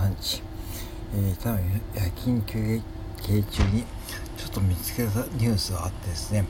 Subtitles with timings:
[0.00, 0.42] 23日、
[1.14, 2.80] えー、多分夜勤休
[3.22, 3.84] 憩中に
[4.36, 6.44] ちょっと見つけたニュースがあってですね、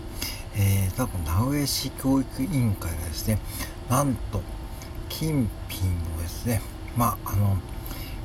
[0.56, 3.38] えー、多分名古屋市教育委員会がですね
[3.88, 4.40] なんと
[5.08, 6.60] 金品をですね
[6.96, 7.56] まああの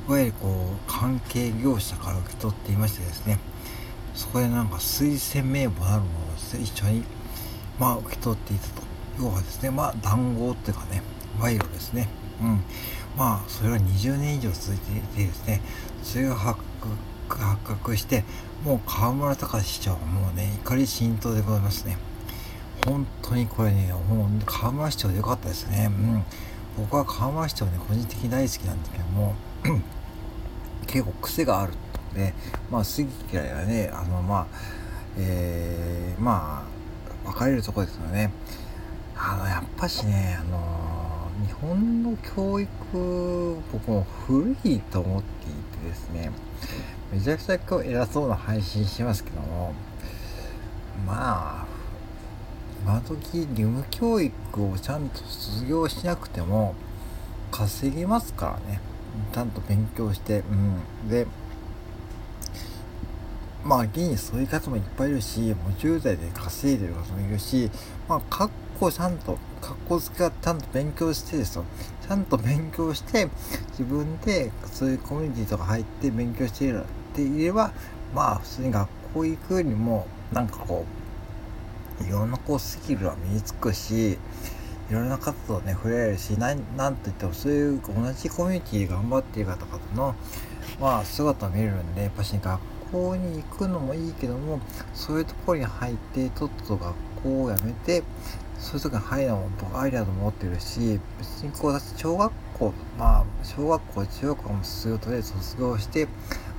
[0.08, 3.38] いわゆるこう関係業者から受け取っていましてですね
[4.14, 7.02] そこでなんか推薦名簿なるものをですね一緒に
[7.80, 8.86] まあ受け取っていたと。
[9.18, 11.02] 要はですねまあ談合っていうかね
[11.38, 12.08] 賄賂ですね。
[12.40, 12.60] うん。
[13.16, 15.60] まあそれが20年以上続いていてですね
[16.02, 16.60] それが発
[17.28, 18.24] 覚発覚して
[18.64, 21.98] もう河村隆市長はもうね怒り浸透でございますね。
[22.86, 25.86] 本当にこれねもう河村市長でよかったですね。
[25.86, 26.24] うん。
[26.76, 29.34] 僕は河村市長ね個人的に大好きなんですけども
[30.86, 31.72] 結構癖がある
[32.12, 32.34] ので
[32.70, 34.46] まあ好き嫌いはねあのまあ
[35.18, 36.66] えー、ま
[37.24, 38.30] あ分かれるところですよね。
[39.16, 40.85] あのやっぱしねあの
[41.44, 46.30] 日本の教育僕も古いと思っていてですね
[47.12, 49.74] めちゃくちゃ今日偉そうな配信してますけども
[51.06, 51.66] まあ
[52.84, 56.74] 今時義務教育をちゃんと卒業しなくても
[57.50, 58.80] 稼げますからね。
[59.32, 61.08] ちゃんと勉強してうん。
[61.08, 61.26] で
[63.64, 67.70] まあ現にそういう方もいっぱいいるしもう10代で稼いでる方もいるし
[68.08, 71.64] まあかっこちゃんと格好つけがちゃんと勉強してですよ。
[72.06, 73.28] ちゃんと勉強して
[73.70, 77.72] 自分でそういうコミュニティとか入って勉強しているって言えば
[78.14, 80.84] まあ普通に学校行くよりもなんかこ
[82.00, 84.18] ういろんなこうスキルは身につくしい
[84.92, 90.14] ろんな方とね触れられるし何なんといってもそういう同じコミュニティで頑張っている方々の
[90.80, 92.60] まあ姿を見れるんでやっぱし、ね、学
[92.92, 94.60] 校に行くのもいいけども
[94.94, 98.02] そういうところに入ってとっとと学校を辞めて
[98.58, 106.08] そういう時に入るのも僕ありだと思ってるし別にこうだって小学校まあ小学校中学校も卒業とりあえず卒業して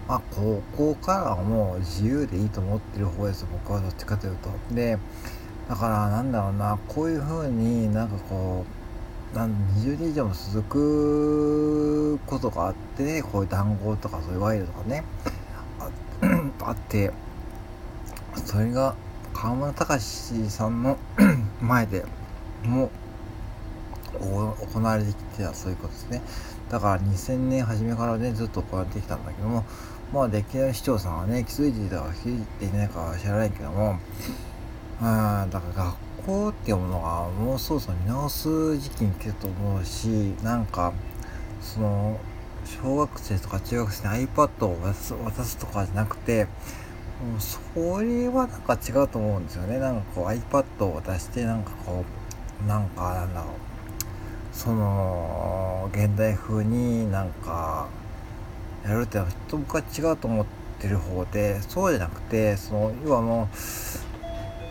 [0.07, 4.49] まあ高校からはもう自由でいいと思ってる方です僕はどっちかというと。
[4.75, 4.97] で
[5.67, 8.63] だからなんだろうなこういう風になんかこ
[9.33, 15.03] うなん20年以上も続くことがあってねこういう談合とかそういうワイルドとかね。
[16.67, 17.11] あって
[18.45, 18.95] それが
[19.33, 20.97] 河村隆さんの
[21.61, 22.05] 前で
[22.63, 22.91] も
[24.19, 26.21] 行われてきてたそういうことですね。
[26.69, 29.63] だから2000年初めからねずっと行われてきたんだけども
[30.11, 33.99] まあ歴代市長さんはね気づいていたか気づいていないかは知らないけども
[35.01, 40.07] あだから学校っていうものがもうそろそろ見直す時期に来ると思うし
[40.43, 40.91] なんか
[41.61, 42.19] その
[42.65, 47.59] 小学生とか中学生に iPad を渡す渡すとかじゃなくてもうそ
[48.01, 49.79] れはなんか違うと思うんですよね。
[49.79, 52.03] なんかこう iPad を渡してなんかこ
[52.63, 53.53] うなんかなんだろう。
[54.57, 57.87] その現代風になんか
[58.83, 60.45] やるってのはと僕は違うと思っ
[60.79, 63.49] てる方でそうじゃなくてその要はも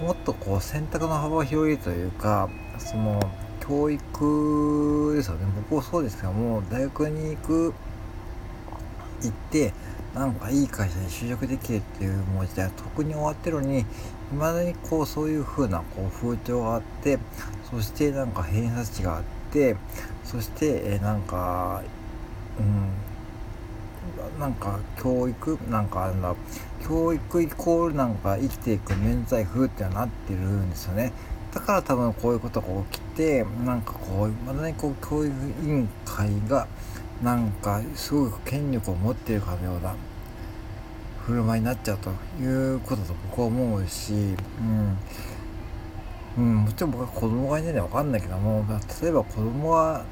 [0.01, 2.49] うもっとこう選択の幅を広げるというか
[2.79, 3.21] その
[3.69, 5.47] 教育ですよね。
[5.71, 7.75] 僕もそうですけども大学に行く
[9.22, 9.72] 行って
[10.15, 13.84] なんかいい会社に就職できるっていうもう時代は特に終わってるのにい
[14.34, 17.19] まだにこうそういう風なこう風潮があって
[17.71, 19.22] そしてなんか偏差値があっ
[19.53, 19.76] て
[20.25, 21.82] そしてえなんか
[22.59, 26.34] うんなんか教育なんかなんだ
[26.87, 31.12] 教育イコールなんか生きていく免罪符ってなってるんですよね。
[31.53, 35.34] だから多分こういうことが起きてなんかこうまだにこう教育
[35.65, 36.67] 委員会が
[37.23, 39.95] なんかすごく権力を持っているかのような
[41.25, 44.17] 振る舞いになっちゃうということと僕は思うし、う
[44.62, 44.99] ん。
[46.39, 48.65] うん、もちろん僕は子供がいないのは分かんないけども
[49.03, 50.05] 例えば子供は、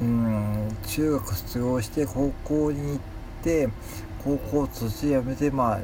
[0.00, 2.98] うん、中学卒業して高校に行っ
[3.42, 3.68] て
[4.22, 5.80] 高校途中辞めてまあ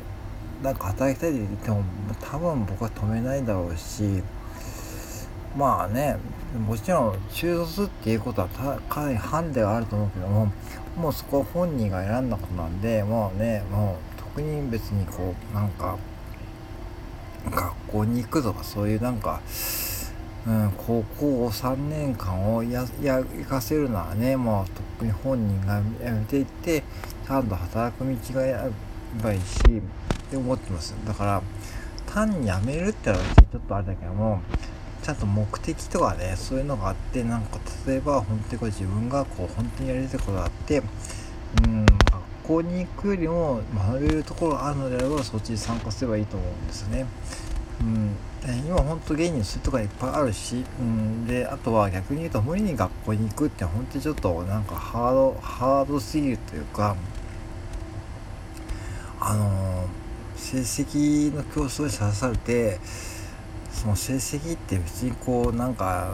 [0.63, 1.83] なんか働きたいって言っても
[2.21, 4.23] 多分僕は止めないだろうし
[5.57, 6.17] まあね
[6.67, 8.49] もちろん中卒っていうことは
[8.89, 10.53] かなりハンデがあると思うけども
[10.97, 15.97] もうそこは本人が選んだことなんでもうねもう特に別にこうなんか
[17.51, 19.41] 学校に行くとかそういうなんか、
[20.47, 26.83] うん、高校3年間をやや行かせるのはねもうとっくに本人が辞めていって
[27.27, 28.69] ちゃんと働く道がや
[29.23, 30.95] ばいしって思ってます。
[31.07, 31.43] だから
[32.07, 34.43] 単に辞めるってのはちょっとあれだけども
[35.03, 40.83] ちゃんと目的とかねそういうのがあってなんか例えば本当にこれ自分がこう本当にやりたいことがあって
[41.65, 41.93] うん学
[42.45, 47.07] 校に行くよりも学べるところがあるのであればそっちに参加すればいいと思うんですね。
[47.81, 48.17] うん
[48.67, 56.97] 今本当現にするとかいっぱいあるし、うん、であとは逆に言うと無理に学校に行くって本当にちょっとなんかハードハードすぎるというか
[59.21, 59.87] あの
[60.37, 62.81] 成績の競争にさらされて
[63.73, 66.13] その成績って別にこうなんか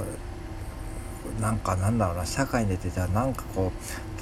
[1.41, 3.73] なんかなんだろうな社会に出てじゃあなんかこ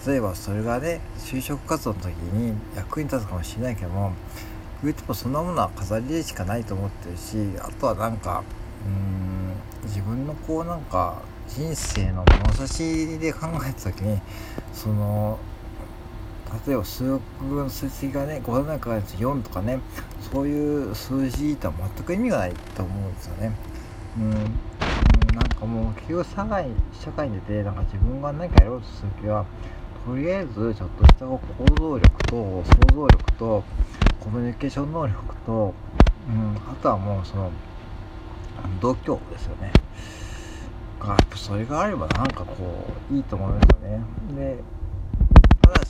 [0.06, 4.12] う例えばそれがね就職活動の時に役に立つかもしれないけども
[4.82, 8.42] 言うてもそんなものは飾りでしかないと思ってるしあとはなんか
[8.84, 9.54] うん
[9.88, 14.20] 自分のこうなんか人生の物差しで考えた時に
[14.72, 15.38] その
[16.66, 19.80] 例えば数学の数字がね5の中で4とかね
[20.32, 23.52] そういう数字とは全く意味がないと思うんですよね。
[24.18, 24.30] うん。
[25.34, 29.44] なんかもう結局社会社会に出てなんか自分が何かやろうとする時は
[30.06, 31.40] とりあえずちょっとした行
[31.76, 32.64] 動力と想
[32.94, 33.64] 像力と
[34.20, 35.16] コミュニケーション能力
[35.46, 35.74] と、
[36.28, 37.50] うん、あとはもうその
[38.80, 39.72] 度胸ですよね。
[41.00, 42.54] がそれがあればなんかこ
[43.10, 44.00] ういいと思いますよね。
[44.36, 44.58] で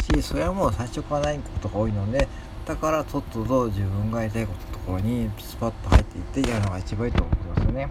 [0.05, 2.29] しそれはもう最初からないことが多いので
[2.67, 7.89] だからとっとと自分がやりたいことところにスパッと入っていってやるのが一番いいと思ってますよね。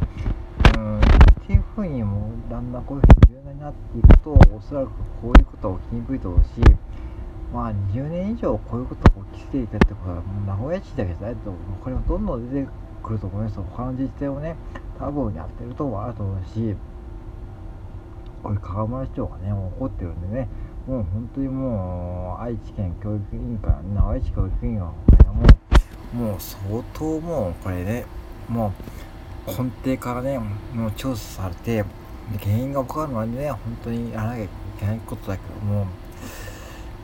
[0.77, 0.99] うん。
[0.99, 1.01] っ
[1.45, 4.89] ていうふうにもうだんだんこういうふうに柔軟になっていくとおそらく
[5.21, 6.49] こういうことは起きにくいと思うし
[7.53, 12.67] まあ20年以上こういうことが起きていたってことはもう名古屋市だけじゃないと思うこれもどんどん出て
[13.03, 13.57] くると思います。
[13.57, 14.55] 他の自治体をね
[14.99, 16.75] 多分やってるとこあると思うし
[18.41, 20.47] これ香川市長がねもう怒ってるんでね
[20.87, 24.93] もう本当にもう愛知県教育委員会名古屋市教育委員会も
[26.13, 28.05] うもう相当もうこれね
[28.49, 28.73] も
[29.47, 30.39] う根底からね
[30.73, 31.85] もう調査されて
[32.41, 35.87] 原因が分かるまでね本当にやらなきゃいけないことだけども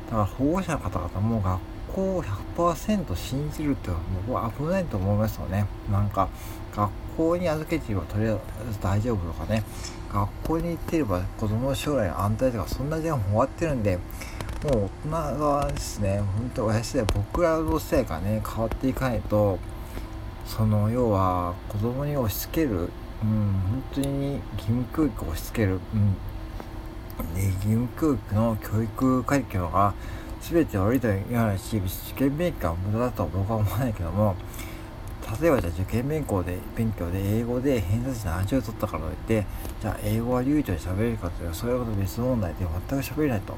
[0.08, 1.60] だから保護者の方々も学
[1.94, 2.24] 校を
[2.56, 3.97] 100%信じるっては
[4.27, 5.65] 僕は危ないと思いますよね。
[5.91, 6.30] なんか
[6.75, 9.63] 学校に預けていればとりあえず大丈夫とかね。
[10.12, 16.19] 学校に行っていれば子供の将来の安泰とかそんな時間も終わってるんでもう大人がですね。
[16.19, 19.59] 本当親世代僕らの世代がね変わっていかないと
[20.45, 22.88] その要は子供に押し付ける、うん、
[23.21, 26.15] 本当に義務教育を押し付ける、うん。
[27.36, 29.94] で義務教育の教育カリキュラムが
[30.41, 34.36] 全て悪いとは言わなし受験勉強は無駄だと僕は思わないけども
[35.41, 39.45] 例えばじゃあ受験勉強で勉強で英語で偏差値70を取ったからといって
[39.81, 43.53] じゃあ英語は流暢に喋れるかというとそれは別問題で全く喋れないと。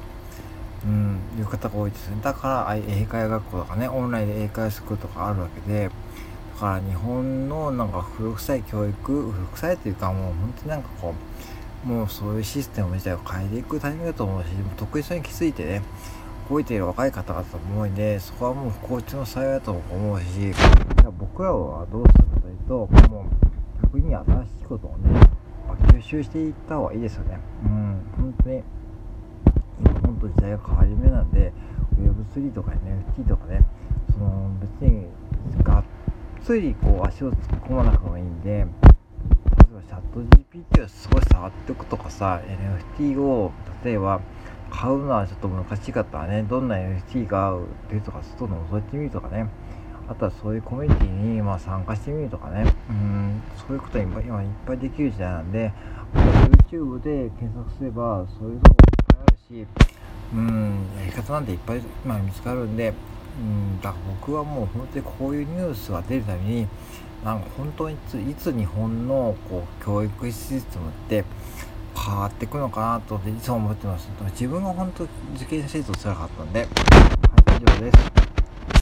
[0.84, 2.16] うん、いう方が多いですね。
[2.24, 11.14] だから英会学校とかね、オンラインで英会話スクールとかあるわけで、だから日本のなんか古臭い教育、古臭いというかもう本当になんかこ
[11.84, 15.82] う、もうそういうシステム自体を変えていくタイミングだと思うし得意そうに気づいてね
[16.48, 17.44] 動いている若い方々
[17.74, 23.26] も多いんでそこはもう不幸中の幸いだと思うしじゃ僕らはどうするかというとも
[23.82, 25.20] う逆に新しいことをね
[25.94, 27.38] 吸収していった方がいいですよね。
[27.64, 28.62] うん本当に。
[29.80, 31.52] 今本当時代が変わり目なんで
[31.98, 32.72] Web3 とか
[33.16, 33.60] NFT とかね
[34.12, 35.06] その別に
[35.62, 35.84] がっ
[36.42, 42.40] つりこう足を突っ込まなくてもいいんで例えばチャット GPT をすごい触っておくとかさ
[42.96, 43.52] NFT を
[43.84, 44.20] 例えば
[44.72, 46.42] 買うのはちょっと難しかったらね。
[46.42, 49.46] どんな NFT が売ってるとか外覗いてみるとかね。
[50.08, 52.64] あとはそういうコミュニティにまあ参加してみるとかね。
[52.88, 55.72] うんそういうことは今いっぱいできる時代なんで。
[56.70, 58.62] YouTube で検索すればそういうのもいっ
[59.08, 59.66] ぱいあるし
[60.34, 62.92] うんやり方なんていっぱい今見つかるんで。
[63.38, 66.68] うんだから僕はもう本当にこういうニュースが出るために
[67.24, 71.24] なんか本当にいついつ日本のこう教育システムって
[72.04, 74.08] 変わっていくのかなといつも思ってます。
[74.32, 75.04] 自分が本当
[75.36, 76.68] 受験生とつらかったんで、はい、
[77.62, 78.11] 以上です。